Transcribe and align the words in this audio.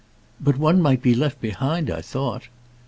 "But 0.39 0.57
one 0.57 0.81
might 0.81 1.03
be 1.03 1.13
left 1.13 1.39
behind, 1.41 1.91
I 1.91 2.01
thought." 2.01 2.47